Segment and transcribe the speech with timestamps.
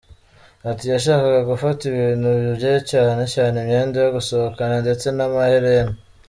[0.69, 5.93] Ati: “Yashakaga gufata ibintu bye cyane cyane imyenda yo gusohokana ndetse n’amaherena”.